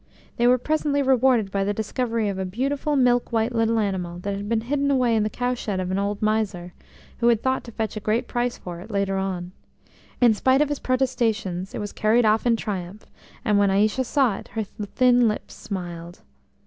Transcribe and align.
They 0.37 0.47
were 0.47 0.57
presently 0.57 1.03
rewarded 1.03 1.51
by 1.51 1.63
the 1.63 1.75
discovery 1.75 2.27
of 2.27 2.39
a 2.39 2.43
beautiful 2.43 2.95
milk 2.95 3.31
white 3.31 3.53
little 3.53 3.77
animal 3.77 4.17
that 4.21 4.35
had 4.35 4.49
been 4.49 4.61
hidden 4.61 4.89
away 4.89 5.15
in 5.15 5.21
the 5.21 5.29
cow 5.29 5.53
shed 5.53 5.79
of 5.79 5.91
an 5.91 5.99
old 5.99 6.23
miser, 6.23 6.73
who 7.19 7.27
had 7.27 7.43
thought 7.43 7.63
to 7.65 7.71
fetch 7.71 7.95
a 7.95 7.99
great 7.99 8.27
price 8.27 8.57
for 8.57 8.79
it 8.81 8.89
later 8.89 9.17
on. 9.17 9.51
In 10.19 10.33
spite 10.33 10.59
of 10.59 10.69
his 10.69 10.79
protestations 10.79 11.75
it 11.75 11.79
was 11.79 11.91
carried 11.93 12.25
off 12.25 12.47
in 12.47 12.55
triumph, 12.55 13.05
and 13.45 13.59
when 13.59 13.69
Aïcha 13.69 14.03
saw 14.03 14.37
it 14.39 14.47
her 14.47 14.63
thin 14.63 15.27
lips 15.27 15.53
smiled. 15.53 16.21